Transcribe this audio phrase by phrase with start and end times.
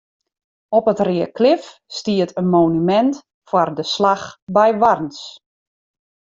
[0.77, 1.63] Op it Reaklif
[1.97, 3.15] stiet in monumint
[3.49, 5.19] foar de slach by Warns.